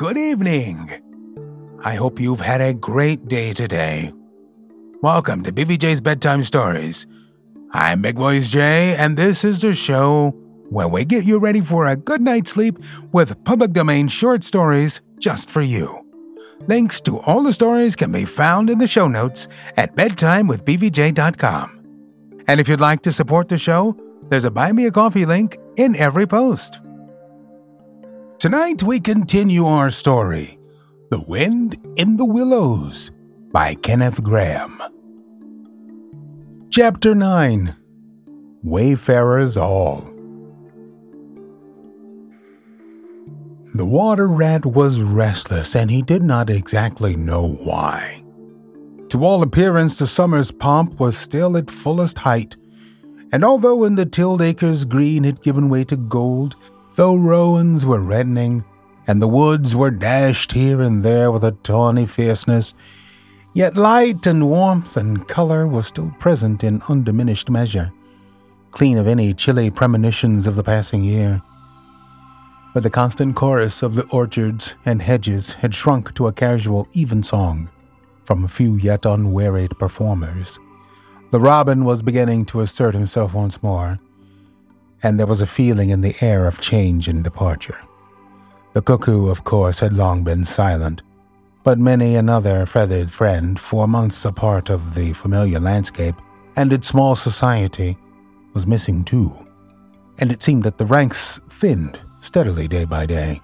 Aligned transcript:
good 0.00 0.16
evening. 0.16 0.90
I 1.84 1.94
hope 1.94 2.18
you've 2.18 2.40
had 2.40 2.62
a 2.62 2.72
great 2.72 3.28
day 3.28 3.52
today. 3.52 4.14
Welcome 5.02 5.42
to 5.42 5.52
BVJ's 5.52 6.00
Bedtime 6.00 6.42
Stories. 6.42 7.06
I'm 7.72 8.00
Big 8.00 8.16
Voice 8.16 8.48
Jay, 8.48 8.96
and 8.96 9.14
this 9.14 9.44
is 9.44 9.60
the 9.60 9.74
show 9.74 10.30
where 10.70 10.88
we 10.88 11.04
get 11.04 11.26
you 11.26 11.38
ready 11.38 11.60
for 11.60 11.86
a 11.86 11.96
good 11.96 12.22
night's 12.22 12.52
sleep 12.52 12.78
with 13.12 13.44
public 13.44 13.72
domain 13.72 14.08
short 14.08 14.42
stories 14.42 15.02
just 15.18 15.50
for 15.50 15.60
you. 15.60 16.10
Links 16.66 17.02
to 17.02 17.20
all 17.26 17.42
the 17.42 17.52
stories 17.52 17.94
can 17.94 18.10
be 18.10 18.24
found 18.24 18.70
in 18.70 18.78
the 18.78 18.86
show 18.86 19.06
notes 19.06 19.48
at 19.76 19.94
bedtimewithbvj.com. 19.96 21.84
And 22.48 22.58
if 22.58 22.70
you'd 22.70 22.80
like 22.80 23.02
to 23.02 23.12
support 23.12 23.50
the 23.50 23.58
show, 23.58 23.94
there's 24.30 24.46
a 24.46 24.50
Buy 24.50 24.72
Me 24.72 24.86
a 24.86 24.90
Coffee 24.90 25.26
link 25.26 25.58
in 25.76 25.94
every 25.94 26.26
post. 26.26 26.80
Tonight 28.40 28.82
we 28.82 29.00
continue 29.00 29.66
our 29.66 29.90
story 29.90 30.58
The 31.10 31.22
Wind 31.28 31.76
in 31.98 32.16
the 32.16 32.24
Willows 32.24 33.10
by 33.52 33.74
Kenneth 33.74 34.22
Grahame. 34.22 34.78
Chapter 36.70 37.14
9 37.14 37.76
Wayfarers 38.62 39.58
All 39.58 40.00
The 43.74 43.84
water 43.84 44.26
rat 44.26 44.64
was 44.64 45.02
restless 45.02 45.76
and 45.76 45.90
he 45.90 46.00
did 46.00 46.22
not 46.22 46.48
exactly 46.48 47.16
know 47.16 47.46
why. 47.46 48.24
To 49.10 49.22
all 49.22 49.42
appearance, 49.42 49.98
the 49.98 50.06
summer's 50.06 50.50
pomp 50.50 50.98
was 50.98 51.18
still 51.18 51.58
at 51.58 51.70
fullest 51.70 52.16
height, 52.16 52.56
and 53.34 53.44
although 53.44 53.84
in 53.84 53.96
the 53.96 54.06
tilled 54.06 54.40
acres 54.40 54.86
green 54.86 55.24
had 55.24 55.42
given 55.42 55.68
way 55.68 55.84
to 55.84 55.98
gold, 55.98 56.56
though 56.96 57.14
rowans 57.14 57.86
were 57.86 58.00
reddening, 58.00 58.64
and 59.06 59.20
the 59.20 59.28
woods 59.28 59.74
were 59.74 59.90
dashed 59.90 60.52
here 60.52 60.80
and 60.82 61.02
there 61.04 61.30
with 61.30 61.44
a 61.44 61.52
tawny 61.52 62.06
fierceness, 62.06 62.74
yet 63.52 63.76
light 63.76 64.26
and 64.26 64.48
warmth 64.48 64.96
and 64.96 65.26
color 65.26 65.66
were 65.66 65.82
still 65.82 66.14
present 66.18 66.62
in 66.62 66.82
undiminished 66.88 67.50
measure, 67.50 67.92
clean 68.70 68.98
of 68.98 69.06
any 69.06 69.34
chilly 69.34 69.70
premonitions 69.70 70.46
of 70.46 70.56
the 70.56 70.62
passing 70.62 71.02
year. 71.02 71.42
But 72.72 72.84
the 72.84 72.90
constant 72.90 73.34
chorus 73.34 73.82
of 73.82 73.96
the 73.96 74.06
orchards 74.10 74.76
and 74.84 75.02
hedges 75.02 75.54
had 75.54 75.74
shrunk 75.74 76.14
to 76.14 76.28
a 76.28 76.32
casual 76.32 76.86
evensong 76.96 77.68
from 78.22 78.44
a 78.44 78.48
few 78.48 78.76
yet 78.76 79.04
unwearied 79.04 79.76
performers. 79.78 80.60
The 81.32 81.40
robin 81.40 81.84
was 81.84 82.02
beginning 82.02 82.44
to 82.46 82.60
assert 82.60 82.94
himself 82.94 83.34
once 83.34 83.60
more, 83.62 83.98
and 85.02 85.18
there 85.18 85.26
was 85.26 85.40
a 85.40 85.46
feeling 85.46 85.90
in 85.90 86.00
the 86.00 86.14
air 86.20 86.46
of 86.46 86.60
change 86.60 87.08
and 87.08 87.24
departure. 87.24 87.78
The 88.72 88.82
cuckoo, 88.82 89.28
of 89.28 89.44
course, 89.44 89.80
had 89.80 89.92
long 89.92 90.24
been 90.24 90.44
silent, 90.44 91.02
but 91.62 91.78
many 91.78 92.16
another 92.16 92.66
feathered 92.66 93.10
friend, 93.10 93.58
for 93.58 93.86
months 93.88 94.24
a 94.24 94.32
part 94.32 94.70
of 94.70 94.94
the 94.94 95.12
familiar 95.12 95.60
landscape 95.60 96.14
and 96.56 96.72
its 96.72 96.88
small 96.88 97.14
society, 97.14 97.98
was 98.52 98.66
missing 98.66 99.04
too, 99.04 99.30
and 100.18 100.32
it 100.32 100.42
seemed 100.42 100.62
that 100.64 100.78
the 100.78 100.86
ranks 100.86 101.38
thinned 101.48 102.00
steadily 102.20 102.68
day 102.68 102.84
by 102.84 103.06
day. 103.06 103.40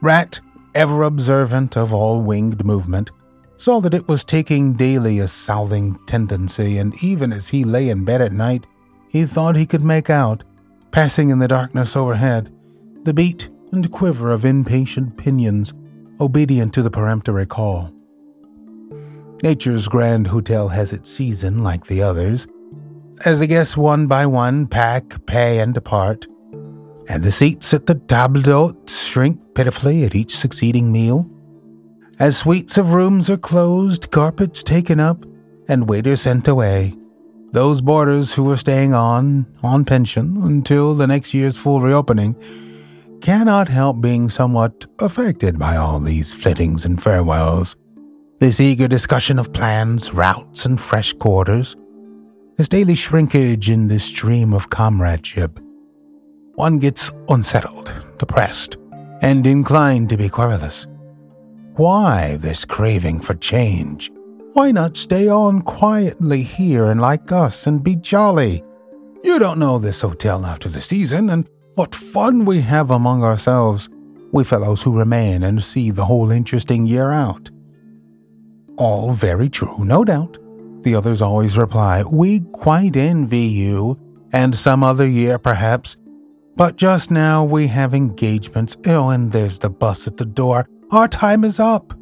Rat, 0.00 0.40
ever 0.74 1.02
observant 1.02 1.76
of 1.76 1.92
all 1.92 2.20
winged 2.22 2.64
movement, 2.64 3.10
saw 3.56 3.80
that 3.80 3.94
it 3.94 4.08
was 4.08 4.24
taking 4.24 4.74
daily 4.74 5.18
a 5.18 5.28
southing 5.28 5.98
tendency, 6.06 6.78
and 6.78 6.94
even 7.02 7.32
as 7.32 7.48
he 7.48 7.64
lay 7.64 7.88
in 7.88 8.04
bed 8.04 8.20
at 8.20 8.32
night, 8.32 8.66
he 9.08 9.24
thought 9.24 9.56
he 9.56 9.66
could 9.66 9.82
make 9.82 10.10
out, 10.10 10.42
passing 10.94 11.30
in 11.30 11.40
the 11.40 11.48
darkness 11.48 11.96
overhead, 11.96 12.54
the 13.02 13.12
beat 13.12 13.48
and 13.72 13.90
quiver 13.90 14.30
of 14.30 14.44
impatient 14.44 15.16
pinions, 15.16 15.74
obedient 16.20 16.72
to 16.72 16.82
the 16.82 16.90
peremptory 16.90 17.44
call. 17.44 17.92
Nature's 19.42 19.88
grand 19.88 20.28
hotel 20.28 20.68
has 20.68 20.92
its 20.92 21.10
season 21.10 21.64
like 21.64 21.84
the 21.86 22.00
others. 22.00 22.46
As 23.24 23.40
the 23.40 23.48
guests 23.48 23.76
one 23.76 24.06
by 24.06 24.24
one 24.24 24.68
pack, 24.68 25.26
pay, 25.26 25.58
and 25.58 25.74
depart, 25.74 26.28
and 27.08 27.24
the 27.24 27.32
seats 27.32 27.74
at 27.74 27.86
the 27.86 27.96
table 27.96 28.40
d'hote 28.40 28.88
shrink 28.88 29.40
pitifully 29.52 30.04
at 30.04 30.14
each 30.14 30.36
succeeding 30.36 30.92
meal. 30.92 31.28
As 32.20 32.38
suites 32.38 32.78
of 32.78 32.94
rooms 32.94 33.28
are 33.28 33.36
closed, 33.36 34.12
carpets 34.12 34.62
taken 34.62 35.00
up, 35.00 35.24
and 35.66 35.88
waiters 35.88 36.20
sent 36.20 36.46
away, 36.46 36.94
those 37.54 37.80
boarders 37.80 38.34
who 38.34 38.50
are 38.50 38.56
staying 38.56 38.92
on, 38.92 39.46
on 39.62 39.84
pension, 39.84 40.36
until 40.42 40.94
the 40.94 41.06
next 41.06 41.32
year's 41.32 41.56
full 41.56 41.80
reopening, 41.80 42.34
cannot 43.22 43.68
help 43.68 44.02
being 44.02 44.28
somewhat 44.28 44.86
affected 45.00 45.58
by 45.58 45.76
all 45.76 46.00
these 46.00 46.34
flittings 46.34 46.84
and 46.84 47.02
farewells, 47.02 47.76
this 48.40 48.60
eager 48.60 48.88
discussion 48.88 49.38
of 49.38 49.52
plans, 49.52 50.12
routes, 50.12 50.66
and 50.66 50.80
fresh 50.80 51.12
quarters, 51.14 51.76
this 52.56 52.68
daily 52.68 52.94
shrinkage 52.94 53.70
in 53.70 53.86
this 53.86 54.04
stream 54.04 54.52
of 54.52 54.68
comradeship 54.68 55.58
one 56.56 56.78
gets 56.78 57.12
unsettled, 57.28 57.92
depressed, 58.18 58.76
and 59.22 59.46
inclined 59.46 60.08
to 60.10 60.16
be 60.16 60.28
querulous. 60.28 60.86
Why 61.74 62.36
this 62.36 62.64
craving 62.64 63.20
for 63.20 63.34
change? 63.34 64.10
Why 64.54 64.70
not 64.70 64.96
stay 64.96 65.26
on 65.26 65.62
quietly 65.62 66.44
here 66.44 66.84
and 66.84 67.00
like 67.00 67.32
us 67.32 67.66
and 67.66 67.82
be 67.82 67.96
jolly? 67.96 68.62
You 69.24 69.40
don't 69.40 69.58
know 69.58 69.80
this 69.80 70.02
hotel 70.02 70.46
after 70.46 70.68
the 70.68 70.80
season, 70.80 71.28
and 71.28 71.48
what 71.74 71.92
fun 71.92 72.44
we 72.44 72.60
have 72.60 72.92
among 72.92 73.24
ourselves, 73.24 73.88
we 74.32 74.44
fellows 74.44 74.80
who 74.80 74.96
remain 74.96 75.42
and 75.42 75.60
see 75.60 75.90
the 75.90 76.04
whole 76.04 76.30
interesting 76.30 76.86
year 76.86 77.10
out. 77.10 77.50
All 78.76 79.12
very 79.12 79.48
true, 79.48 79.84
no 79.84 80.04
doubt. 80.04 80.38
The 80.82 80.94
others 80.94 81.20
always 81.20 81.56
reply, 81.56 82.04
We 82.04 82.38
quite 82.52 82.94
envy 82.94 83.48
you, 83.48 83.98
and 84.32 84.54
some 84.54 84.84
other 84.84 85.08
year, 85.08 85.36
perhaps, 85.36 85.96
but 86.54 86.76
just 86.76 87.10
now 87.10 87.44
we 87.44 87.66
have 87.66 87.92
engagements. 87.92 88.76
Oh, 88.86 89.08
and 89.08 89.32
there's 89.32 89.58
the 89.58 89.70
bus 89.70 90.06
at 90.06 90.16
the 90.16 90.24
door. 90.24 90.68
Our 90.92 91.08
time 91.08 91.42
is 91.42 91.58
up. 91.58 91.92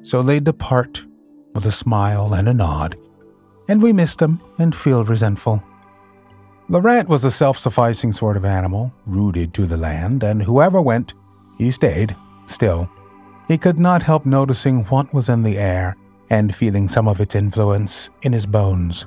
So 0.00 0.22
they 0.22 0.40
depart 0.40 1.04
with 1.54 1.66
a 1.66 1.72
smile 1.72 2.34
and 2.34 2.48
a 2.48 2.54
nod, 2.54 2.96
and 3.68 3.82
we 3.82 3.92
miss 3.92 4.16
them 4.16 4.40
and 4.58 4.74
feel 4.74 5.04
resentful. 5.04 5.62
The 6.68 6.80
rat 6.80 7.08
was 7.08 7.24
a 7.24 7.30
self 7.30 7.58
sufficing 7.58 8.12
sort 8.12 8.36
of 8.36 8.44
animal, 8.44 8.94
rooted 9.06 9.52
to 9.54 9.66
the 9.66 9.76
land, 9.76 10.22
and 10.22 10.42
whoever 10.42 10.80
went, 10.80 11.14
he 11.58 11.70
stayed, 11.70 12.16
still. 12.46 12.90
He 13.48 13.58
could 13.58 13.78
not 13.78 14.02
help 14.02 14.24
noticing 14.24 14.84
what 14.84 15.12
was 15.12 15.28
in 15.28 15.42
the 15.42 15.58
air 15.58 15.96
and 16.30 16.54
feeling 16.54 16.88
some 16.88 17.08
of 17.08 17.20
its 17.20 17.34
influence 17.34 18.08
in 18.22 18.32
his 18.32 18.46
bones. 18.46 19.04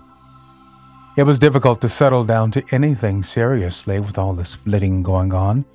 It 1.18 1.24
was 1.24 1.40
difficult 1.40 1.82
to 1.82 1.90
settle 1.90 2.26
down 2.26 2.52
to 2.52 2.64
anything 2.72 3.24
seriously 3.24 4.00
with 4.00 4.18
all 4.18 4.34
this 4.34 4.54
flitting 4.54 5.02
going 5.02 5.34
on. 5.34 5.66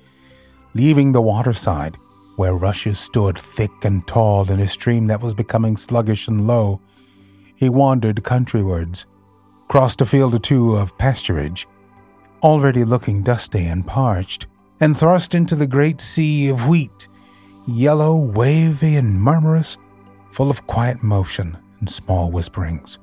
Leaving 0.73 1.11
the 1.11 1.21
waterside, 1.21 1.97
where 2.41 2.55
rushes 2.55 2.99
stood 2.99 3.37
thick 3.37 3.85
and 3.85 4.07
tall 4.07 4.49
in 4.49 4.59
a 4.59 4.67
stream 4.67 5.05
that 5.05 5.21
was 5.21 5.31
becoming 5.31 5.77
sluggish 5.77 6.27
and 6.27 6.47
low, 6.47 6.81
he 7.53 7.69
wandered 7.69 8.23
countrywards, 8.23 9.05
crossed 9.67 10.01
a 10.01 10.07
field 10.07 10.33
or 10.33 10.39
two 10.39 10.73
of 10.73 10.97
pasturage, 10.97 11.65
already 12.41 12.83
looking 12.83 13.21
dusty 13.21 13.67
and 13.67 13.85
parched, 13.85 14.47
and 14.79 14.97
thrust 14.97 15.35
into 15.35 15.53
the 15.55 15.67
great 15.67 16.01
sea 16.01 16.49
of 16.49 16.67
wheat, 16.67 17.07
yellow, 17.67 18.15
wavy, 18.15 18.95
and 18.95 19.21
murmurous, 19.21 19.77
full 20.31 20.49
of 20.49 20.65
quiet 20.65 21.03
motion 21.03 21.55
and 21.79 21.91
small 21.91 22.31
whisperings. 22.31 22.97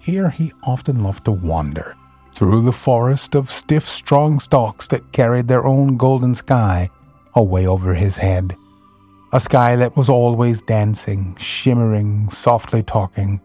Here 0.00 0.30
he 0.30 0.52
often 0.64 1.04
loved 1.04 1.26
to 1.26 1.30
wander, 1.30 1.94
through 2.32 2.62
the 2.62 2.72
forest 2.72 3.36
of 3.36 3.48
stiff, 3.48 3.86
strong 3.86 4.40
stalks 4.40 4.88
that 4.88 5.12
carried 5.12 5.46
their 5.46 5.64
own 5.64 5.96
golden 5.96 6.34
sky 6.34 6.90
away 7.34 7.66
over 7.66 7.94
his 7.94 8.18
head. 8.18 8.54
A 9.32 9.40
sky 9.40 9.76
that 9.76 9.96
was 9.96 10.08
always 10.08 10.62
dancing, 10.62 11.36
shimmering, 11.36 12.30
softly 12.30 12.82
talking, 12.82 13.40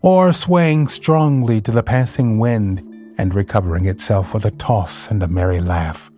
or 0.00 0.32
swaying 0.32 0.88
strongly 0.88 1.60
to 1.60 1.70
the 1.70 1.82
passing 1.82 2.38
wind 2.38 2.80
and 3.18 3.34
recovering 3.34 3.86
itself 3.86 4.32
with 4.32 4.44
a 4.44 4.50
toss 4.52 5.10
and 5.10 5.22
a 5.22 5.28
merry 5.28 5.60
laugh. 5.60 6.10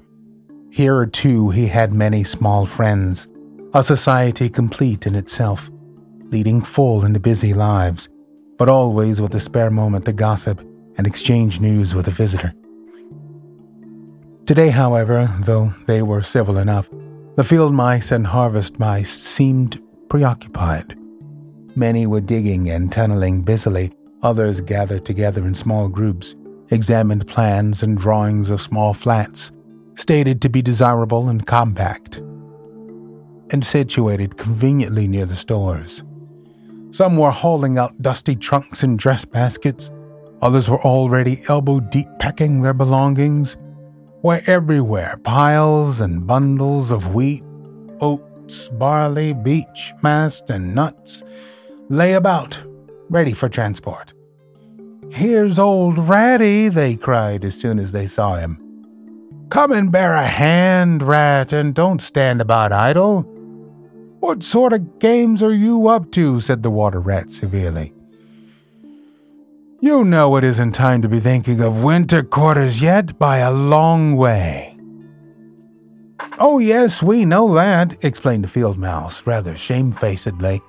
Here, 0.70 1.06
too, 1.06 1.50
he 1.50 1.66
had 1.66 1.92
many 1.92 2.24
small 2.24 2.66
friends, 2.66 3.28
a 3.74 3.82
society 3.82 4.48
complete 4.48 5.06
in 5.06 5.14
itself, 5.14 5.70
leading 6.30 6.60
full 6.60 7.04
and 7.04 7.20
busy 7.20 7.52
lives, 7.52 8.08
but 8.56 8.68
always 8.68 9.20
with 9.20 9.34
a 9.34 9.40
spare 9.40 9.70
moment 9.70 10.04
to 10.04 10.12
gossip 10.12 10.60
and 10.96 11.06
exchange 11.06 11.60
news 11.60 11.94
with 11.94 12.08
a 12.08 12.12
visitor. 12.12 12.54
Today, 14.46 14.68
however, 14.68 15.30
though 15.40 15.72
they 15.86 16.02
were 16.02 16.22
civil 16.22 16.58
enough, 16.58 16.90
the 17.36 17.44
field 17.44 17.72
mice 17.72 18.12
and 18.12 18.26
harvest 18.26 18.78
mice 18.78 19.10
seemed 19.10 19.80
preoccupied. 20.10 20.96
Many 21.74 22.06
were 22.06 22.20
digging 22.20 22.68
and 22.68 22.92
tunneling 22.92 23.42
busily, 23.42 23.90
others 24.22 24.60
gathered 24.60 25.06
together 25.06 25.46
in 25.46 25.54
small 25.54 25.88
groups, 25.88 26.36
examined 26.70 27.26
plans 27.26 27.82
and 27.82 27.96
drawings 27.96 28.50
of 28.50 28.60
small 28.60 28.92
flats, 28.92 29.50
stated 29.94 30.42
to 30.42 30.50
be 30.50 30.60
desirable 30.60 31.28
and 31.28 31.46
compact. 31.46 32.20
and 33.52 33.64
situated 33.64 34.36
conveniently 34.36 35.06
near 35.06 35.26
the 35.26 35.36
stores. 35.36 36.02
Some 36.90 37.16
were 37.16 37.30
hauling 37.30 37.78
out 37.78 38.00
dusty 38.00 38.36
trunks 38.36 38.82
and 38.82 38.98
dress 38.98 39.24
baskets. 39.24 39.90
Others 40.42 40.68
were 40.68 40.80
already 40.80 41.42
elbow 41.48 41.80
deep 41.80 42.08
packing 42.18 42.62
their 42.62 42.74
belongings. 42.74 43.56
Where 44.24 44.40
everywhere 44.46 45.20
piles 45.22 46.00
and 46.00 46.26
bundles 46.26 46.90
of 46.90 47.14
wheat, 47.14 47.44
oats, 48.00 48.68
barley, 48.68 49.34
beech, 49.34 49.92
mast, 50.02 50.48
and 50.48 50.74
nuts 50.74 51.22
lay 51.90 52.14
about, 52.14 52.58
ready 53.10 53.32
for 53.32 53.50
transport. 53.50 54.14
Here's 55.10 55.58
old 55.58 55.98
Ratty, 55.98 56.70
they 56.70 56.96
cried 56.96 57.44
as 57.44 57.60
soon 57.60 57.78
as 57.78 57.92
they 57.92 58.06
saw 58.06 58.36
him. 58.36 58.56
Come 59.50 59.72
and 59.72 59.92
bear 59.92 60.14
a 60.14 60.26
hand, 60.26 61.02
Rat, 61.02 61.52
and 61.52 61.74
don't 61.74 62.00
stand 62.00 62.40
about 62.40 62.72
idle. 62.72 63.24
What 64.20 64.42
sort 64.42 64.72
of 64.72 65.00
games 65.00 65.42
are 65.42 65.52
you 65.52 65.88
up 65.88 66.10
to? 66.12 66.40
said 66.40 66.62
the 66.62 66.70
water 66.70 66.98
rat 66.98 67.30
severely. 67.30 67.92
You 69.84 70.02
know 70.02 70.36
it 70.36 70.44
isn't 70.44 70.72
time 70.72 71.02
to 71.02 71.10
be 71.10 71.20
thinking 71.20 71.60
of 71.60 71.84
winter 71.84 72.22
quarters 72.22 72.80
yet 72.80 73.18
by 73.18 73.36
a 73.40 73.52
long 73.52 74.16
way. 74.16 74.78
Oh, 76.40 76.58
yes, 76.58 77.02
we 77.02 77.26
know 77.26 77.54
that, 77.54 78.02
explained 78.02 78.44
the 78.44 78.48
field 78.48 78.78
mouse 78.78 79.26
rather 79.26 79.54
shamefacedly. 79.54 80.62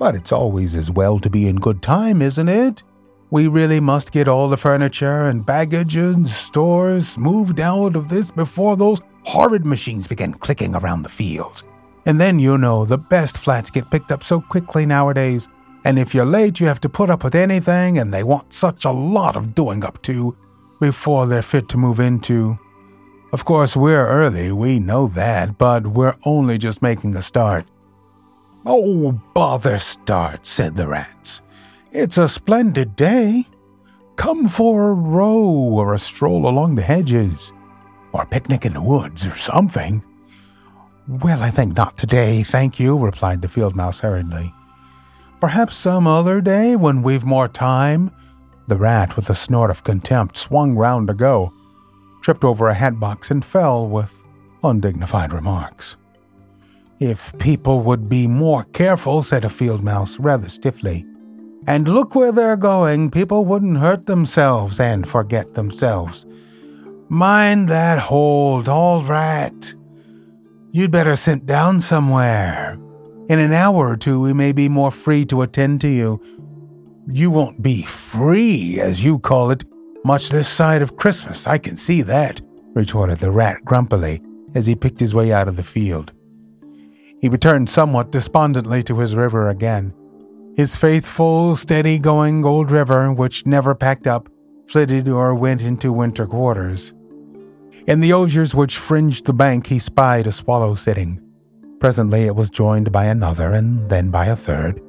But 0.00 0.16
it's 0.16 0.32
always 0.32 0.74
as 0.74 0.90
well 0.90 1.20
to 1.20 1.30
be 1.30 1.46
in 1.46 1.54
good 1.54 1.80
time, 1.80 2.20
isn't 2.20 2.48
it? 2.48 2.82
We 3.30 3.46
really 3.46 3.78
must 3.78 4.10
get 4.10 4.26
all 4.26 4.48
the 4.48 4.56
furniture 4.56 5.22
and 5.22 5.46
baggage 5.46 5.94
and 5.94 6.26
stores 6.26 7.16
moved 7.16 7.60
out 7.60 7.94
of 7.94 8.08
this 8.08 8.32
before 8.32 8.76
those 8.76 9.00
horrid 9.22 9.64
machines 9.64 10.08
begin 10.08 10.32
clicking 10.32 10.74
around 10.74 11.04
the 11.04 11.08
fields. 11.08 11.62
And 12.04 12.20
then, 12.20 12.40
you 12.40 12.58
know, 12.58 12.84
the 12.84 12.98
best 12.98 13.38
flats 13.38 13.70
get 13.70 13.92
picked 13.92 14.10
up 14.10 14.24
so 14.24 14.40
quickly 14.40 14.86
nowadays. 14.86 15.48
And 15.84 15.98
if 15.98 16.14
you're 16.14 16.24
late, 16.24 16.60
you 16.60 16.66
have 16.66 16.80
to 16.80 16.88
put 16.88 17.10
up 17.10 17.22
with 17.22 17.34
anything, 17.34 17.98
and 17.98 18.12
they 18.12 18.22
want 18.22 18.52
such 18.52 18.84
a 18.84 18.90
lot 18.90 19.36
of 19.36 19.54
doing 19.54 19.84
up 19.84 20.00
to 20.02 20.34
before 20.80 21.26
they're 21.26 21.42
fit 21.42 21.68
to 21.70 21.76
move 21.76 22.00
into. 22.00 22.58
Of 23.32 23.44
course, 23.44 23.76
we're 23.76 24.06
early, 24.06 24.52
we 24.52 24.78
know 24.78 25.08
that, 25.08 25.58
but 25.58 25.88
we're 25.88 26.16
only 26.24 26.56
just 26.56 26.82
making 26.82 27.16
a 27.16 27.22
start. 27.22 27.66
Oh, 28.64 29.12
bother 29.34 29.78
start, 29.78 30.46
said 30.46 30.76
the 30.76 30.88
rats. 30.88 31.42
It's 31.90 32.16
a 32.16 32.28
splendid 32.28 32.96
day. 32.96 33.46
Come 34.16 34.48
for 34.48 34.90
a 34.90 34.94
row 34.94 35.42
or 35.42 35.92
a 35.92 35.98
stroll 35.98 36.48
along 36.48 36.76
the 36.76 36.82
hedges, 36.82 37.52
or 38.12 38.22
a 38.22 38.26
picnic 38.26 38.64
in 38.64 38.72
the 38.72 38.82
woods 38.82 39.26
or 39.26 39.34
something. 39.34 40.02
Well, 41.08 41.42
I 41.42 41.50
think 41.50 41.76
not 41.76 41.98
today, 41.98 42.42
thank 42.42 42.80
you, 42.80 42.96
replied 42.96 43.42
the 43.42 43.48
field 43.48 43.76
mouse 43.76 44.00
hurriedly. 44.00 44.54
Perhaps 45.40 45.76
some 45.76 46.06
other 46.06 46.40
day 46.40 46.76
when 46.76 47.02
we've 47.02 47.24
more 47.24 47.48
time. 47.48 48.10
The 48.66 48.76
rat, 48.76 49.16
with 49.16 49.28
a 49.28 49.34
snort 49.34 49.70
of 49.70 49.84
contempt, 49.84 50.36
swung 50.36 50.74
round 50.74 51.08
to 51.08 51.14
go, 51.14 51.52
tripped 52.22 52.44
over 52.44 52.68
a 52.68 52.74
hat 52.74 52.98
box, 52.98 53.30
and 53.30 53.44
fell 53.44 53.86
with 53.86 54.24
undignified 54.62 55.32
remarks. 55.32 55.96
If 56.98 57.36
people 57.38 57.82
would 57.82 58.08
be 58.08 58.26
more 58.26 58.64
careful, 58.64 59.22
said 59.22 59.44
a 59.44 59.50
field 59.50 59.82
mouse 59.82 60.18
rather 60.18 60.48
stiffly, 60.48 61.04
and 61.66 61.88
look 61.88 62.14
where 62.14 62.32
they're 62.32 62.56
going, 62.56 63.10
people 63.10 63.44
wouldn't 63.44 63.78
hurt 63.78 64.06
themselves 64.06 64.80
and 64.80 65.06
forget 65.06 65.54
themselves. 65.54 66.24
Mind 67.08 67.68
that 67.68 67.98
hold, 67.98 68.68
all 68.68 69.02
right. 69.02 69.74
You'd 70.70 70.90
better 70.90 71.16
sit 71.16 71.44
down 71.44 71.80
somewhere. 71.80 72.78
In 73.28 73.38
an 73.38 73.52
hour 73.52 73.88
or 73.90 73.96
two, 73.96 74.20
we 74.20 74.32
may 74.32 74.52
be 74.52 74.68
more 74.68 74.90
free 74.90 75.24
to 75.26 75.42
attend 75.42 75.80
to 75.80 75.88
you. 75.88 76.20
You 77.06 77.30
won't 77.30 77.62
be 77.62 77.82
free, 77.82 78.80
as 78.80 79.04
you 79.04 79.18
call 79.18 79.50
it, 79.50 79.64
much 80.04 80.28
this 80.28 80.48
side 80.48 80.82
of 80.82 80.96
Christmas, 80.96 81.46
I 81.46 81.58
can 81.58 81.76
see 81.76 82.02
that, 82.02 82.40
retorted 82.74 83.18
the 83.18 83.30
rat 83.30 83.64
grumpily 83.64 84.20
as 84.54 84.66
he 84.66 84.74
picked 84.74 85.00
his 85.00 85.14
way 85.14 85.32
out 85.32 85.48
of 85.48 85.56
the 85.56 85.64
field. 85.64 86.12
He 87.20 87.28
returned 87.28 87.70
somewhat 87.70 88.12
despondently 88.12 88.82
to 88.82 88.98
his 88.98 89.16
river 89.16 89.48
again 89.48 89.94
his 90.56 90.76
faithful, 90.76 91.56
steady 91.56 91.98
going 91.98 92.44
old 92.44 92.70
river, 92.70 93.12
which 93.12 93.44
never 93.44 93.74
packed 93.74 94.06
up, 94.06 94.28
flitted, 94.68 95.08
or 95.08 95.34
went 95.34 95.62
into 95.62 95.92
winter 95.92 96.26
quarters. 96.26 96.94
In 97.88 98.00
the 98.00 98.12
osiers 98.12 98.54
which 98.54 98.78
fringed 98.78 99.26
the 99.26 99.32
bank, 99.32 99.66
he 99.66 99.80
spied 99.80 100.28
a 100.28 100.32
swallow 100.32 100.76
sitting. 100.76 101.23
Presently 101.84 102.22
it 102.22 102.34
was 102.34 102.48
joined 102.48 102.90
by 102.92 103.04
another, 103.04 103.52
and 103.52 103.90
then 103.90 104.10
by 104.10 104.24
a 104.24 104.34
third, 104.34 104.80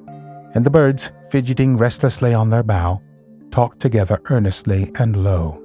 and 0.54 0.66
the 0.66 0.70
birds, 0.70 1.12
fidgeting 1.30 1.76
restlessly 1.76 2.34
on 2.34 2.50
their 2.50 2.64
bough, 2.64 3.02
talked 3.52 3.82
together 3.82 4.18
earnestly 4.30 4.94
and 4.98 5.22
low. 5.22 5.62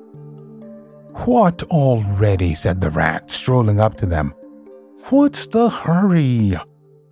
What 1.26 1.62
already? 1.70 2.54
said 2.54 2.80
the 2.80 2.90
rat, 2.90 3.30
strolling 3.30 3.78
up 3.78 3.94
to 3.98 4.06
them. 4.06 4.32
What's 5.10 5.46
the 5.46 5.68
hurry? 5.68 6.56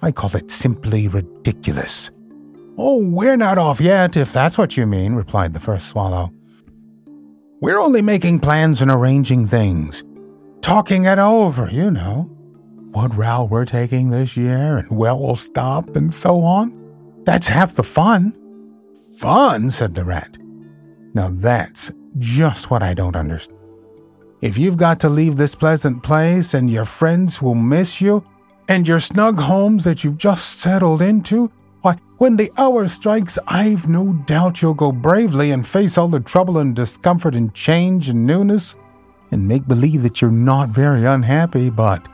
I 0.03 0.11
call 0.11 0.35
it 0.35 0.50
simply 0.50 1.06
ridiculous. 1.06 2.11
Oh, 2.76 3.09
we're 3.09 3.37
not 3.37 3.56
off 3.56 3.81
yet, 3.81 4.17
if 4.17 4.32
that's 4.32 4.59
what 4.59 4.76
you 4.76 4.85
mean, 4.85 5.12
replied 5.12 5.53
the 5.53 5.61
first 5.61 5.87
swallow. 5.87 6.32
We're 7.61 7.79
only 7.79 8.03
making 8.03 8.41
plans 8.41 8.82
and 8.82 8.91
arranging 8.91 9.47
things. 9.47 10.03
Talking 10.61 11.05
it 11.05 11.20
over, 11.20 11.70
you 11.70 11.93
know. 11.93 12.35
What 12.93 13.14
route 13.17 13.50
we're 13.50 13.64
taking 13.64 14.11
this 14.11 14.37
year 14.37 14.79
and 14.79 14.96
where 14.96 15.14
we'll 15.14 15.37
stop 15.37 15.94
and 15.96 16.12
so 16.12 16.43
on. 16.43 16.75
That's 17.25 17.49
half 17.49 17.75
the 17.75 17.82
fun. 17.82 18.32
Fun, 19.19 19.70
said 19.70 19.94
the 19.94 20.05
rat. 20.05 20.38
Now 21.14 21.29
that's 21.31 21.93
just 22.19 22.70
what 22.70 22.82
I 22.82 22.94
don't 22.94 23.17
understand. 23.17 23.58
If 24.40 24.56
you've 24.56 24.76
got 24.76 25.00
to 25.00 25.08
leave 25.08 25.37
this 25.37 25.55
pleasant 25.55 26.02
place 26.02 26.55
and 26.55 26.70
your 26.70 26.85
friends 26.85 27.43
will 27.43 27.55
miss 27.55 28.00
you, 28.00 28.25
and 28.69 28.87
your 28.87 29.00
snug 29.00 29.38
homes 29.38 29.84
that 29.84 30.05
you've 30.05 30.19
just 30.19 30.61
settled 30.61 31.02
into, 31.02 31.50
why, 31.81 31.96
when 32.19 32.37
the 32.37 32.52
hour 32.58 32.87
strikes, 32.87 33.38
I've 33.49 33.88
no 33.88 34.12
doubt 34.12 34.61
you'll 34.61 34.75
go 34.75 34.93
bravely 34.93 35.50
and 35.52 35.67
face 35.67 35.96
all 35.96 36.08
the 36.08 36.20
trouble 36.20 36.58
and 36.58 36.76
discomfort 36.76 37.34
and 37.34 37.52
change 37.55 38.11
and 38.11 38.26
newness, 38.26 38.76
and 39.31 39.49
make 39.49 39.67
believe 39.67 40.02
that 40.02 40.20
you're 40.20 40.31
not 40.31 40.69
very 40.69 41.05
unhappy, 41.05 41.70
but 41.70 42.06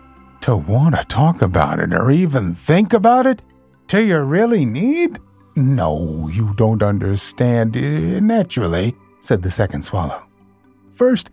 to 0.45 0.55
want 0.55 0.95
to 0.95 1.03
talk 1.05 1.41
about 1.41 1.81
it 1.81 1.95
or 1.95 2.11
even 2.11 2.55
think 2.55 2.93
about 2.93 3.25
it 3.25 3.41
till 3.87 4.03
you 4.03 4.21
really 4.21 4.67
need? 4.67 5.19
No, 5.57 6.29
you 6.31 6.53
don't 6.53 6.83
understand. 6.83 7.75
Eh, 7.79 8.21
naturally, 8.21 8.95
said 9.21 9.41
the 9.41 9.51
second 9.51 9.81
swallow. 9.81 10.29
First, 10.91 11.31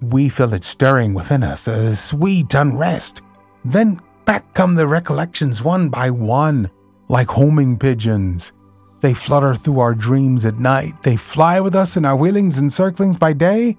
we 0.00 0.28
feel 0.28 0.54
it 0.54 0.62
stirring 0.62 1.12
within 1.12 1.42
us, 1.42 1.66
a 1.66 1.96
sweet 1.96 2.54
unrest. 2.54 3.22
Then 3.64 3.98
back 4.26 4.54
come 4.54 4.76
the 4.76 4.86
recollections 4.86 5.64
one 5.64 5.88
by 5.88 6.10
one 6.10 6.70
like 7.08 7.30
homing 7.30 7.76
pigeons. 7.76 8.52
They 9.00 9.12
flutter 9.12 9.56
through 9.56 9.80
our 9.80 9.94
dreams 9.96 10.44
at 10.44 10.60
night. 10.60 11.02
They 11.02 11.16
fly 11.16 11.58
with 11.58 11.74
us 11.74 11.96
in 11.96 12.04
our 12.04 12.14
wheelings 12.14 12.58
and 12.58 12.72
circlings 12.72 13.18
by 13.18 13.32
day. 13.32 13.76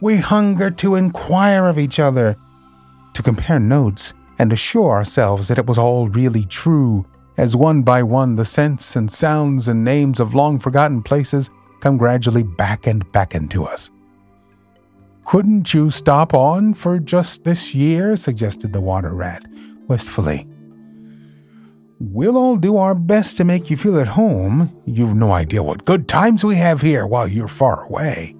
We 0.00 0.16
hunger 0.16 0.70
to 0.70 0.94
inquire 0.94 1.66
of 1.66 1.78
each 1.78 1.98
other, 2.00 2.38
to 3.18 3.22
compare 3.24 3.58
notes, 3.58 4.14
and 4.38 4.52
assure 4.52 4.92
ourselves 4.92 5.48
that 5.48 5.58
it 5.58 5.66
was 5.66 5.76
all 5.76 6.08
really 6.08 6.44
true, 6.44 7.04
as 7.36 7.56
one 7.56 7.82
by 7.82 8.00
one 8.00 8.36
the 8.36 8.44
scents 8.44 8.94
and 8.94 9.10
sounds 9.10 9.66
and 9.66 9.82
names 9.82 10.20
of 10.20 10.36
long 10.36 10.56
forgotten 10.56 11.02
places 11.02 11.50
come 11.80 11.96
gradually 11.96 12.44
back 12.44 12.86
and 12.86 13.10
back 13.10 13.34
into 13.34 13.64
us. 13.64 13.90
Couldn't 15.24 15.74
you 15.74 15.90
stop 15.90 16.32
on 16.32 16.74
for 16.74 17.00
just 17.00 17.42
this 17.42 17.74
year? 17.74 18.16
suggested 18.16 18.72
the 18.72 18.80
water 18.80 19.12
rat, 19.12 19.44
wistfully. 19.88 20.46
We'll 21.98 22.36
all 22.36 22.56
do 22.56 22.76
our 22.76 22.94
best 22.94 23.36
to 23.38 23.44
make 23.44 23.68
you 23.68 23.76
feel 23.76 23.98
at 23.98 24.06
home. 24.06 24.80
You've 24.84 25.16
no 25.16 25.32
idea 25.32 25.64
what 25.64 25.84
good 25.84 26.06
times 26.06 26.44
we 26.44 26.54
have 26.54 26.82
here 26.82 27.04
while 27.04 27.26
you're 27.26 27.48
far 27.48 27.82
away. 27.82 28.36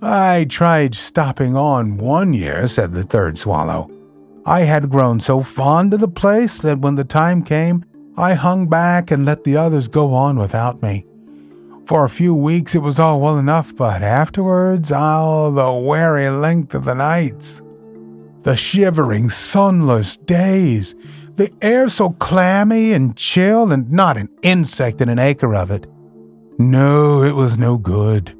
I 0.00 0.46
tried 0.48 0.94
stopping 0.94 1.56
on 1.56 1.96
one 1.96 2.32
year, 2.32 2.68
said 2.68 2.92
the 2.92 3.02
third 3.02 3.36
swallow. 3.36 3.90
I 4.46 4.60
had 4.60 4.90
grown 4.90 5.18
so 5.18 5.42
fond 5.42 5.92
of 5.92 6.00
the 6.00 6.08
place 6.08 6.60
that 6.60 6.78
when 6.78 6.94
the 6.94 7.04
time 7.04 7.42
came, 7.42 7.84
I 8.16 8.34
hung 8.34 8.68
back 8.68 9.10
and 9.10 9.24
let 9.24 9.42
the 9.42 9.56
others 9.56 9.88
go 9.88 10.14
on 10.14 10.38
without 10.38 10.82
me. 10.82 11.04
For 11.84 12.04
a 12.04 12.10
few 12.10 12.34
weeks 12.34 12.76
it 12.76 12.82
was 12.82 13.00
all 13.00 13.20
well 13.20 13.38
enough, 13.38 13.74
but 13.74 14.02
afterwards, 14.02 14.92
oh, 14.94 15.50
the 15.50 15.88
weary 15.88 16.28
length 16.30 16.74
of 16.74 16.84
the 16.84 16.94
nights. 16.94 17.60
The 18.42 18.56
shivering, 18.56 19.30
sunless 19.30 20.16
days, 20.16 21.30
the 21.32 21.50
air 21.60 21.88
so 21.88 22.10
clammy 22.10 22.92
and 22.92 23.16
chill, 23.16 23.72
and 23.72 23.90
not 23.90 24.16
an 24.16 24.28
insect 24.42 25.00
in 25.00 25.08
an 25.08 25.18
acre 25.18 25.56
of 25.56 25.72
it. 25.72 25.86
No, 26.56 27.24
it 27.24 27.32
was 27.32 27.58
no 27.58 27.78
good. 27.78 28.37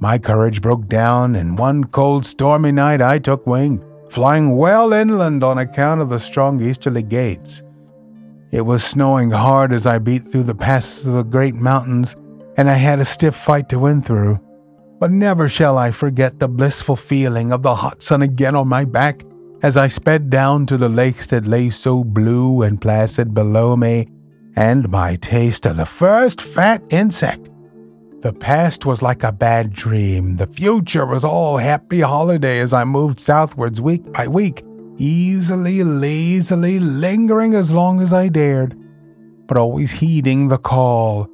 My 0.00 0.18
courage 0.18 0.62
broke 0.62 0.86
down, 0.86 1.36
and 1.36 1.58
one 1.58 1.84
cold, 1.84 2.24
stormy 2.24 2.72
night 2.72 3.02
I 3.02 3.18
took 3.18 3.46
wing, 3.46 3.84
flying 4.08 4.56
well 4.56 4.94
inland 4.94 5.44
on 5.44 5.58
account 5.58 6.00
of 6.00 6.08
the 6.08 6.18
strong 6.18 6.58
easterly 6.58 7.02
gates. 7.02 7.62
It 8.50 8.62
was 8.62 8.82
snowing 8.82 9.30
hard 9.30 9.72
as 9.74 9.86
I 9.86 9.98
beat 9.98 10.20
through 10.22 10.44
the 10.44 10.54
passes 10.54 11.06
of 11.06 11.12
the 11.12 11.22
great 11.22 11.54
mountains, 11.54 12.16
and 12.56 12.70
I 12.70 12.74
had 12.74 12.98
a 12.98 13.04
stiff 13.04 13.34
fight 13.34 13.68
to 13.68 13.78
win 13.78 14.00
through. 14.00 14.40
But 14.98 15.10
never 15.10 15.50
shall 15.50 15.76
I 15.76 15.90
forget 15.90 16.38
the 16.38 16.48
blissful 16.48 16.96
feeling 16.96 17.52
of 17.52 17.62
the 17.62 17.74
hot 17.74 18.02
sun 18.02 18.22
again 18.22 18.56
on 18.56 18.68
my 18.68 18.86
back 18.86 19.22
as 19.62 19.76
I 19.76 19.88
sped 19.88 20.30
down 20.30 20.64
to 20.66 20.78
the 20.78 20.88
lakes 20.88 21.26
that 21.26 21.46
lay 21.46 21.68
so 21.68 22.04
blue 22.04 22.62
and 22.62 22.80
placid 22.80 23.34
below 23.34 23.76
me, 23.76 24.08
and 24.56 24.88
my 24.88 25.16
taste 25.16 25.66
of 25.66 25.76
the 25.76 25.84
first 25.84 26.40
fat 26.40 26.82
insect. 26.88 27.49
The 28.22 28.34
past 28.34 28.84
was 28.84 29.00
like 29.00 29.22
a 29.22 29.32
bad 29.32 29.72
dream. 29.72 30.36
The 30.36 30.46
future 30.46 31.06
was 31.06 31.24
all 31.24 31.56
happy 31.56 32.00
holiday 32.00 32.60
as 32.60 32.74
I 32.74 32.84
moved 32.84 33.18
southwards 33.18 33.80
week 33.80 34.12
by 34.12 34.28
week, 34.28 34.62
easily, 34.98 35.82
lazily, 35.82 36.78
lingering 36.78 37.54
as 37.54 37.72
long 37.72 38.02
as 38.02 38.12
I 38.12 38.28
dared, 38.28 38.76
but 39.48 39.56
always 39.56 39.92
heeding 39.92 40.48
the 40.48 40.58
call. 40.58 41.28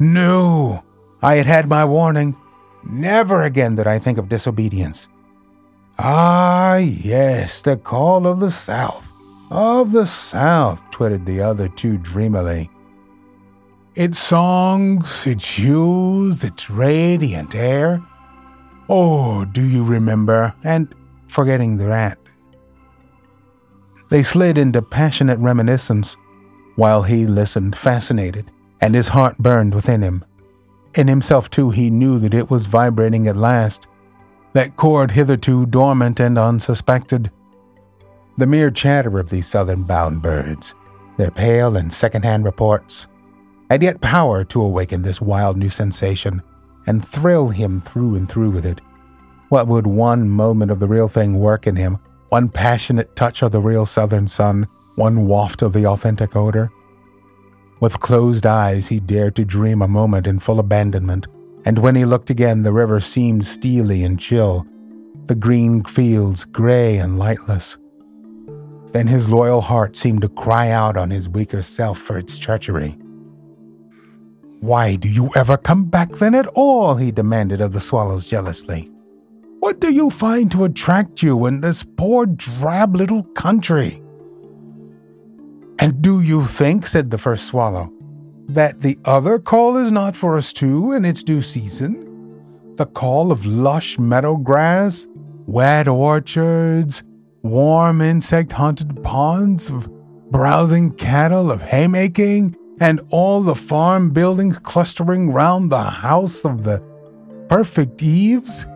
No, 0.00 0.82
I 1.22 1.36
had 1.36 1.46
had 1.46 1.68
my 1.68 1.84
warning. 1.84 2.36
Never 2.84 3.42
again 3.42 3.76
did 3.76 3.86
I 3.86 4.00
think 4.00 4.18
of 4.18 4.28
disobedience. 4.28 5.08
Ah, 5.96 6.78
yes, 6.78 7.62
the 7.62 7.76
call 7.76 8.26
of 8.26 8.40
the 8.40 8.50
South. 8.50 9.12
Of 9.52 9.92
the 9.92 10.06
South, 10.06 10.90
twittered 10.90 11.24
the 11.24 11.40
other 11.40 11.68
two 11.68 11.98
dreamily. 11.98 12.68
Its 13.94 14.18
songs, 14.18 15.26
its 15.26 15.58
hues, 15.58 16.44
its 16.44 16.70
radiant 16.70 17.54
air. 17.54 18.02
Oh, 18.88 19.44
do 19.44 19.62
you 19.62 19.84
remember? 19.84 20.54
And 20.64 20.94
forgetting 21.26 21.76
the 21.76 21.88
rat. 21.88 22.18
They 24.08 24.22
slid 24.22 24.56
into 24.56 24.80
passionate 24.80 25.38
reminiscence 25.40 26.16
while 26.76 27.02
he 27.02 27.26
listened, 27.26 27.76
fascinated, 27.76 28.50
and 28.80 28.94
his 28.94 29.08
heart 29.08 29.36
burned 29.38 29.74
within 29.74 30.00
him. 30.00 30.24
In 30.94 31.06
himself, 31.06 31.50
too, 31.50 31.70
he 31.70 31.90
knew 31.90 32.18
that 32.18 32.34
it 32.34 32.50
was 32.50 32.64
vibrating 32.64 33.28
at 33.28 33.36
last, 33.36 33.88
that 34.52 34.76
chord 34.76 35.10
hitherto 35.10 35.66
dormant 35.66 36.18
and 36.18 36.38
unsuspected. 36.38 37.30
The 38.38 38.46
mere 38.46 38.70
chatter 38.70 39.18
of 39.18 39.28
these 39.28 39.46
southern 39.46 39.84
bound 39.84 40.22
birds, 40.22 40.74
their 41.18 41.30
pale 41.30 41.76
and 41.76 41.92
second-hand 41.92 42.46
reports, 42.46 43.06
had 43.72 43.82
yet 43.82 44.02
power 44.02 44.44
to 44.44 44.60
awaken 44.60 45.00
this 45.00 45.20
wild 45.20 45.56
new 45.56 45.70
sensation 45.70 46.42
and 46.86 47.02
thrill 47.02 47.48
him 47.48 47.80
through 47.80 48.14
and 48.16 48.28
through 48.28 48.50
with 48.50 48.66
it. 48.66 48.80
What 49.48 49.66
would 49.66 49.86
one 49.86 50.28
moment 50.28 50.70
of 50.70 50.78
the 50.78 50.88
real 50.88 51.08
thing 51.08 51.38
work 51.38 51.66
in 51.66 51.76
him 51.76 51.98
one 52.28 52.48
passionate 52.48 53.14
touch 53.14 53.42
of 53.42 53.52
the 53.52 53.60
real 53.60 53.84
southern 53.84 54.26
sun, 54.26 54.66
one 54.96 55.26
waft 55.26 55.60
of 55.60 55.74
the 55.74 55.86
authentic 55.86 56.34
odor. 56.34 56.70
With 57.80 58.00
closed 58.00 58.46
eyes, 58.46 58.88
he 58.88 59.00
dared 59.00 59.36
to 59.36 59.44
dream 59.44 59.82
a 59.82 59.88
moment 59.88 60.26
in 60.26 60.38
full 60.38 60.58
abandonment, 60.58 61.26
and 61.66 61.78
when 61.78 61.94
he 61.94 62.06
looked 62.06 62.30
again, 62.30 62.62
the 62.62 62.72
river 62.72 63.00
seemed 63.00 63.46
steely 63.46 64.02
and 64.02 64.18
chill, 64.18 64.66
the 65.26 65.34
green 65.34 65.84
fields 65.84 66.46
gray 66.46 66.96
and 66.96 67.18
lightless. 67.18 67.76
Then 68.92 69.08
his 69.08 69.28
loyal 69.30 69.60
heart 69.60 69.94
seemed 69.94 70.22
to 70.22 70.28
cry 70.30 70.70
out 70.70 70.96
on 70.96 71.10
his 71.10 71.28
weaker 71.28 71.62
self 71.62 71.98
for 71.98 72.18
its 72.18 72.38
treachery. 72.38 72.98
Why 74.62 74.94
do 74.94 75.08
you 75.08 75.28
ever 75.34 75.56
come 75.56 75.86
back 75.86 76.12
then 76.12 76.36
at 76.36 76.46
all? 76.54 76.94
he 76.94 77.10
demanded 77.10 77.60
of 77.60 77.72
the 77.72 77.80
swallows 77.80 78.28
jealously. 78.28 78.88
What 79.58 79.80
do 79.80 79.92
you 79.92 80.08
find 80.08 80.52
to 80.52 80.62
attract 80.62 81.20
you 81.20 81.46
in 81.46 81.62
this 81.62 81.84
poor, 81.96 82.26
drab 82.26 82.94
little 82.94 83.24
country? 83.34 84.00
And 85.80 86.00
do 86.00 86.20
you 86.20 86.44
think, 86.44 86.86
said 86.86 87.10
the 87.10 87.18
first 87.18 87.46
swallow, 87.46 87.92
that 88.46 88.82
the 88.82 88.96
other 89.04 89.40
call 89.40 89.76
is 89.76 89.90
not 89.90 90.16
for 90.16 90.36
us 90.36 90.52
too 90.52 90.92
in 90.92 91.04
its 91.04 91.24
due 91.24 91.42
season? 91.42 92.76
The 92.76 92.86
call 92.86 93.32
of 93.32 93.44
lush 93.44 93.98
meadow 93.98 94.36
grass, 94.36 95.08
wet 95.44 95.88
orchards, 95.88 97.02
warm 97.42 98.00
insect 98.00 98.52
haunted 98.52 99.02
ponds, 99.02 99.70
of 99.70 99.88
browsing 100.30 100.92
cattle, 100.92 101.50
of 101.50 101.62
haymaking, 101.62 102.54
and 102.82 103.00
all 103.10 103.42
the 103.42 103.54
farm 103.54 104.10
buildings 104.10 104.58
clustering 104.58 105.30
round 105.30 105.70
the 105.70 105.84
house 105.84 106.44
of 106.44 106.64
the 106.64 106.82
perfect 107.48 108.02
eaves? 108.02 108.66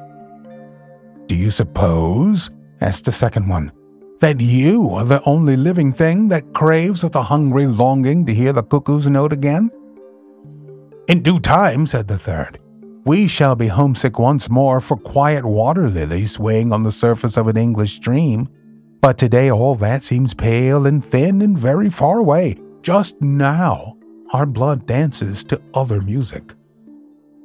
Do 1.26 1.34
you 1.34 1.50
suppose, 1.50 2.48
asked 2.80 3.06
the 3.06 3.12
second 3.12 3.48
one, 3.48 3.72
that 4.20 4.40
you 4.40 4.90
are 4.90 5.04
the 5.04 5.20
only 5.26 5.56
living 5.56 5.92
thing 5.92 6.28
that 6.28 6.54
craves 6.54 7.02
with 7.02 7.16
a 7.16 7.24
hungry 7.24 7.66
longing 7.66 8.24
to 8.26 8.32
hear 8.32 8.52
the 8.52 8.62
cuckoo's 8.62 9.08
note 9.08 9.32
again? 9.32 9.70
In 11.08 11.20
due 11.20 11.40
time, 11.40 11.84
said 11.84 12.06
the 12.06 12.16
third, 12.16 12.60
we 13.04 13.26
shall 13.26 13.56
be 13.56 13.66
homesick 13.66 14.20
once 14.20 14.48
more 14.48 14.80
for 14.80 14.96
quiet 14.96 15.44
water 15.44 15.88
lilies 15.88 16.32
swaying 16.32 16.72
on 16.72 16.84
the 16.84 16.92
surface 16.92 17.36
of 17.36 17.48
an 17.48 17.56
English 17.56 17.94
stream. 17.94 18.48
But 19.00 19.18
today 19.18 19.50
all 19.50 19.74
that 19.76 20.04
seems 20.04 20.32
pale 20.32 20.86
and 20.86 21.04
thin 21.04 21.42
and 21.42 21.58
very 21.58 21.90
far 21.90 22.18
away. 22.18 22.56
Just 22.86 23.20
now, 23.20 23.96
our 24.32 24.46
blood 24.46 24.86
dances 24.86 25.42
to 25.42 25.60
other 25.74 26.00
music. 26.00 26.54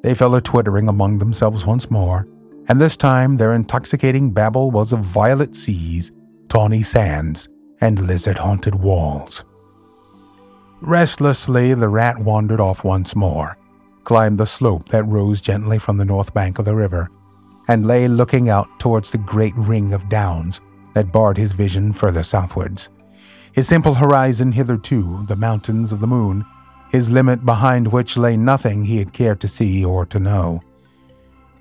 They 0.03 0.13
fell 0.13 0.35
a 0.35 0.41
twittering 0.41 0.87
among 0.87 1.17
themselves 1.17 1.65
once 1.65 1.89
more, 1.89 2.27
and 2.69 2.79
this 2.79 2.95
time 2.95 3.37
their 3.37 3.55
intoxicating 3.55 4.31
babble 4.31 4.69
was 4.69 4.93
of 4.93 4.99
violet 4.99 5.55
seas, 5.55 6.11
tawny 6.47 6.83
sands, 6.83 7.49
and 7.79 8.05
lizard 8.05 8.37
haunted 8.37 8.75
walls. 8.75 9.43
Restlessly, 10.79 11.73
the 11.73 11.89
rat 11.89 12.19
wandered 12.19 12.59
off 12.59 12.83
once 12.83 13.15
more, 13.15 13.57
climbed 14.03 14.37
the 14.37 14.45
slope 14.45 14.89
that 14.89 15.05
rose 15.05 15.41
gently 15.41 15.79
from 15.79 15.97
the 15.97 16.05
north 16.05 16.35
bank 16.35 16.59
of 16.59 16.65
the 16.65 16.75
river, 16.75 17.09
and 17.67 17.87
lay 17.87 18.07
looking 18.07 18.47
out 18.49 18.67
towards 18.79 19.09
the 19.09 19.17
great 19.17 19.55
ring 19.55 19.91
of 19.91 20.07
downs 20.07 20.61
that 20.93 21.11
barred 21.11 21.37
his 21.37 21.51
vision 21.51 21.93
further 21.93 22.21
southwards. 22.21 22.91
His 23.53 23.67
simple 23.67 23.95
horizon 23.95 24.53
hitherto, 24.53 25.23
the 25.23 25.35
mountains 25.35 25.91
of 25.91 25.99
the 25.99 26.07
moon, 26.07 26.45
his 26.89 27.11
limit 27.11 27.45
behind 27.45 27.91
which 27.91 28.15
lay 28.15 28.37
nothing 28.37 28.85
he 28.85 28.97
had 28.97 29.11
cared 29.11 29.41
to 29.41 29.49
see 29.49 29.83
or 29.83 30.05
to 30.05 30.19
know. 30.19 30.61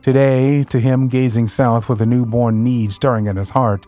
Today, 0.00 0.62
to 0.64 0.78
him 0.78 1.08
gazing 1.08 1.48
south 1.48 1.88
with 1.88 2.00
a 2.00 2.06
newborn 2.06 2.62
need 2.62 2.92
stirring 2.92 3.26
in 3.26 3.36
his 3.36 3.50
heart, 3.50 3.86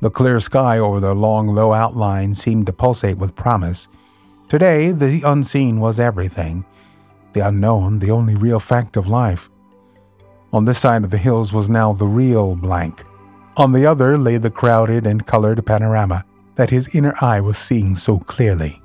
the 0.00 0.10
clear 0.10 0.40
sky 0.40 0.78
over 0.78 0.98
the 0.98 1.14
long, 1.14 1.46
low 1.46 1.72
outline 1.72 2.34
seemed 2.34 2.66
to 2.66 2.72
pulsate 2.72 3.18
with 3.18 3.36
promise. 3.36 3.88
Today, 4.48 4.90
the 4.90 5.22
unseen 5.24 5.80
was 5.80 6.00
everything, 6.00 6.66
the 7.32 7.46
unknown 7.46 8.00
the 8.00 8.10
only 8.10 8.34
real 8.34 8.60
fact 8.60 8.96
of 8.96 9.06
life. 9.06 9.48
On 10.52 10.64
this 10.64 10.80
side 10.80 11.04
of 11.04 11.10
the 11.10 11.18
hills 11.18 11.52
was 11.52 11.68
now 11.68 11.92
the 11.92 12.06
real 12.06 12.56
blank. 12.56 13.04
On 13.56 13.72
the 13.72 13.86
other 13.86 14.18
lay 14.18 14.36
the 14.36 14.50
crowded 14.50 15.06
and 15.06 15.26
colored 15.26 15.64
panorama 15.64 16.24
that 16.56 16.70
his 16.70 16.94
inner 16.94 17.14
eye 17.20 17.40
was 17.40 17.58
seeing 17.58 17.96
so 17.96 18.18
clearly. 18.18 18.80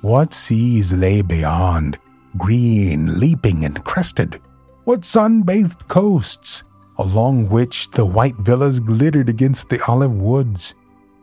What 0.00 0.34
seas 0.34 0.92
lay 0.92 1.22
beyond, 1.22 1.98
green, 2.36 3.18
leaping, 3.18 3.64
and 3.64 3.82
crested? 3.84 4.40
What 4.84 5.04
sun-bathed 5.04 5.88
coasts, 5.88 6.64
along 6.98 7.48
which 7.48 7.90
the 7.90 8.04
white 8.04 8.36
villas 8.36 8.80
glittered 8.80 9.28
against 9.28 9.68
the 9.68 9.82
olive 9.88 10.20
woods. 10.20 10.74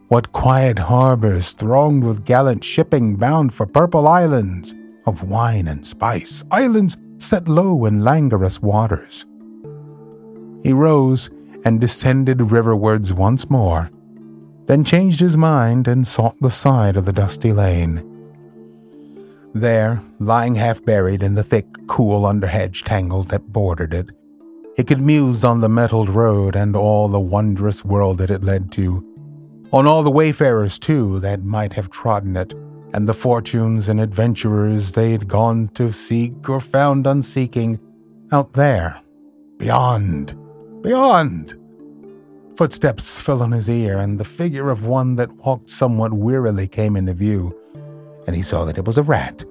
What 0.07 0.31
quiet 0.31 0.77
harbors 0.77 1.53
thronged 1.53 2.03
with 2.03 2.25
gallant 2.25 2.63
shipping 2.63 3.15
bound 3.15 3.53
for 3.53 3.65
purple 3.65 4.07
islands 4.07 4.75
of 5.05 5.29
wine 5.29 5.67
and 5.67 5.85
spice, 5.85 6.43
islands 6.51 6.97
set 7.17 7.47
low 7.47 7.85
in 7.85 8.03
languorous 8.03 8.61
waters. 8.61 9.25
He 10.63 10.73
rose 10.73 11.29
and 11.63 11.79
descended 11.79 12.51
riverwards 12.51 13.13
once 13.13 13.49
more, 13.49 13.89
then 14.71 14.85
changed 14.85 15.19
his 15.19 15.35
mind 15.35 15.85
and 15.85 16.07
sought 16.07 16.39
the 16.39 16.49
side 16.49 16.95
of 16.95 17.03
the 17.03 17.11
dusty 17.11 17.51
lane. 17.51 18.01
There, 19.53 20.01
lying 20.17 20.55
half 20.55 20.85
buried 20.85 21.21
in 21.23 21.35
the 21.35 21.43
thick, 21.43 21.65
cool 21.87 22.21
underhedge 22.21 22.85
tangle 22.85 23.23
that 23.23 23.51
bordered 23.51 23.93
it, 23.93 24.11
he 24.77 24.85
could 24.85 25.01
muse 25.01 25.43
on 25.43 25.59
the 25.59 25.67
metalled 25.67 26.07
road 26.07 26.55
and 26.55 26.73
all 26.73 27.09
the 27.09 27.19
wondrous 27.19 27.83
world 27.83 28.19
that 28.19 28.29
it 28.29 28.45
led 28.45 28.71
to, 28.71 29.05
on 29.73 29.87
all 29.87 30.03
the 30.03 30.09
wayfarers, 30.09 30.79
too, 30.79 31.19
that 31.19 31.43
might 31.43 31.73
have 31.73 31.89
trodden 31.89 32.37
it, 32.37 32.53
and 32.93 33.09
the 33.09 33.13
fortunes 33.13 33.89
and 33.89 33.99
adventurers 33.99 34.93
they'd 34.93 35.27
gone 35.27 35.67
to 35.73 35.91
seek 35.91 36.47
or 36.47 36.61
found 36.61 37.05
unseeking 37.05 37.77
out 38.31 38.53
there, 38.53 39.01
beyond, 39.57 40.33
beyond. 40.81 41.60
Footsteps 42.61 43.19
fell 43.19 43.41
on 43.41 43.53
his 43.53 43.67
ear, 43.71 43.97
and 43.97 44.19
the 44.19 44.23
figure 44.23 44.69
of 44.69 44.85
one 44.85 45.15
that 45.15 45.35
walked 45.37 45.67
somewhat 45.67 46.13
wearily 46.13 46.67
came 46.67 46.95
into 46.95 47.11
view 47.11 47.59
and 48.27 48.35
he 48.35 48.43
saw 48.43 48.65
that 48.65 48.77
it 48.77 48.85
was 48.85 48.99
a 48.99 49.01
rat, 49.01 49.43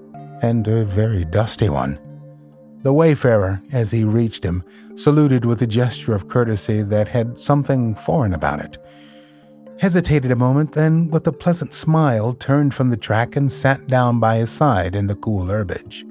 and 0.43 0.69
a 0.69 0.85
very 0.85 1.25
dusty 1.25 1.69
one. 1.69 1.99
The 2.83 2.93
wayfarer, 2.93 3.63
as 3.73 3.91
he 3.91 4.05
reached 4.05 4.45
him, 4.45 4.63
saluted 4.95 5.45
with 5.45 5.61
a 5.61 5.67
gesture 5.67 6.15
of 6.15 6.29
courtesy 6.29 6.83
that 6.83 7.09
had 7.09 7.37
something 7.37 7.97
foreign 7.97 8.33
about 8.33 8.61
it. 8.61 8.79
hesitated 9.81 10.31
a 10.31 10.37
moment, 10.37 10.71
then, 10.71 11.11
with 11.11 11.27
a 11.27 11.33
pleasant 11.33 11.73
smile, 11.73 12.33
turned 12.33 12.77
from 12.77 12.91
the 12.91 12.97
track 12.97 13.35
and 13.35 13.51
sat 13.51 13.89
down 13.89 14.21
by 14.21 14.37
his 14.37 14.51
side 14.51 14.95
in 14.95 15.09
the 15.09 15.17
cool 15.17 15.47
herbage. 15.47 16.07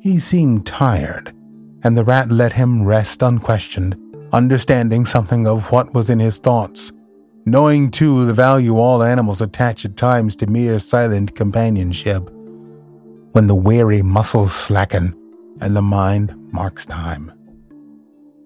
He 0.00 0.20
seemed 0.20 0.64
tired, 0.64 1.34
and 1.82 1.96
the 1.96 2.04
rat 2.04 2.30
let 2.30 2.52
him 2.52 2.84
rest 2.84 3.20
unquestioned, 3.20 3.96
understanding 4.34 5.06
something 5.06 5.46
of 5.46 5.70
what 5.70 5.94
was 5.94 6.10
in 6.10 6.18
his 6.18 6.38
thoughts, 6.38 6.92
knowing 7.46 7.88
too 7.88 8.26
the 8.26 8.34
value 8.34 8.76
all 8.76 9.00
animals 9.00 9.40
attach 9.40 9.84
at 9.84 9.96
times 9.96 10.34
to 10.34 10.46
mere 10.48 10.80
silent 10.80 11.36
companionship. 11.36 12.28
When 13.30 13.46
the 13.46 13.54
weary 13.54 14.02
muscles 14.02 14.52
slacken 14.52 15.14
and 15.60 15.76
the 15.76 15.82
mind 15.82 16.34
marks 16.52 16.84
time. 16.84 17.32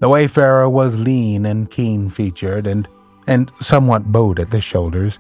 The 0.01 0.11
wayfarer 0.11 0.69
was 0.69 0.99
lean 0.99 1.47
and 1.47 1.71
keen 1.71 2.11
featured 2.11 2.67
and 2.67 2.87
and 3.27 3.51
somewhat 3.57 4.13
bowed 4.13 4.41
at 4.41 4.51
the 4.51 4.61
shoulders. 4.61 5.19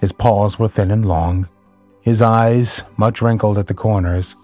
His 0.00 0.12
paws 0.12 0.58
were 0.58 0.68
thin 0.68 0.90
and 0.90 1.06
long, 1.06 1.48
his 2.02 2.22
eyes 2.22 2.84
much 2.96 3.20
wrinkled 3.20 3.58
at 3.58 3.66
the 3.66 3.74
corners, 3.74 4.36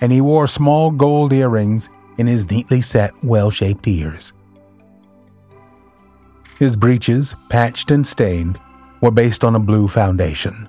and 0.00 0.12
he 0.12 0.20
wore 0.20 0.46
small 0.46 0.90
gold 0.90 1.32
earrings 1.32 1.88
in 2.16 2.26
his 2.26 2.50
neatly 2.50 2.80
set, 2.80 3.12
well 3.22 3.50
shaped 3.50 3.86
ears. 3.86 4.32
His 6.58 6.76
breeches, 6.76 7.34
patched 7.48 7.90
and 7.90 8.06
stained, 8.06 8.60
were 9.00 9.10
based 9.10 9.44
on 9.44 9.54
a 9.54 9.60
blue 9.60 9.88
foundation, 9.88 10.68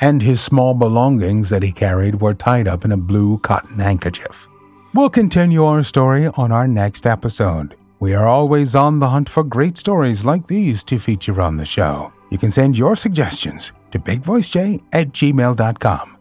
and 0.00 0.22
his 0.22 0.40
small 0.40 0.74
belongings 0.74 1.50
that 1.50 1.62
he 1.62 1.72
carried 1.72 2.20
were 2.20 2.34
tied 2.34 2.68
up 2.68 2.84
in 2.84 2.92
a 2.92 2.96
blue 2.96 3.38
cotton 3.38 3.78
handkerchief. 3.78 4.48
We'll 4.94 5.10
continue 5.10 5.64
our 5.64 5.82
story 5.82 6.26
on 6.26 6.52
our 6.52 6.68
next 6.68 7.06
episode. 7.06 7.76
We 7.98 8.14
are 8.14 8.26
always 8.26 8.74
on 8.74 8.98
the 8.98 9.10
hunt 9.10 9.28
for 9.28 9.44
great 9.44 9.78
stories 9.78 10.24
like 10.24 10.46
these 10.46 10.82
to 10.84 10.98
feature 10.98 11.40
on 11.40 11.56
the 11.56 11.66
show. 11.66 12.12
You 12.30 12.38
can 12.38 12.50
send 12.50 12.76
your 12.76 12.96
suggestions 12.96 13.72
to 13.90 13.98
bigvoicejay 13.98 14.82
at 14.92 15.12
gmail.com. 15.12 16.16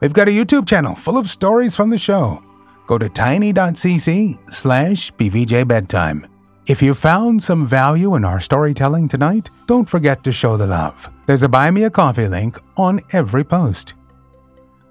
We've 0.00 0.12
got 0.12 0.28
a 0.28 0.32
YouTube 0.32 0.66
channel 0.66 0.94
full 0.94 1.16
of 1.16 1.30
stories 1.30 1.76
from 1.76 1.90
the 1.90 1.98
show. 1.98 2.42
Go 2.86 2.98
to 2.98 3.08
tiny.cc 3.08 4.50
slash 4.50 5.12
bvjbedtime. 5.12 6.31
If 6.68 6.80
you 6.80 6.94
found 6.94 7.42
some 7.42 7.66
value 7.66 8.14
in 8.14 8.24
our 8.24 8.40
storytelling 8.40 9.08
tonight, 9.08 9.50
don't 9.66 9.88
forget 9.88 10.22
to 10.22 10.30
show 10.30 10.56
the 10.56 10.66
love. 10.66 11.10
There's 11.26 11.42
a 11.42 11.48
Buy 11.48 11.72
Me 11.72 11.82
a 11.82 11.90
Coffee 11.90 12.28
link 12.28 12.56
on 12.76 13.00
every 13.10 13.42
post. 13.42 13.94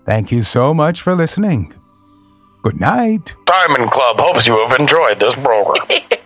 Thank 0.05 0.33
you 0.33 0.43
so 0.43 0.73
much 0.73 1.01
for 1.01 1.15
listening. 1.15 1.73
Good 2.61 2.79
night. 2.79 3.35
Diamond 3.45 3.89
Club 3.91 4.19
hopes 4.19 4.45
you 4.45 4.57
have 4.67 4.77
enjoyed 4.77 5.19
this 5.19 5.33
program. 5.35 5.87